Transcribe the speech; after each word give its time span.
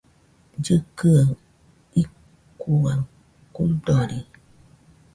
Llɨkɨaɨ 0.63 1.31
icuaɨ 2.01 2.99
kuidori 3.53 4.19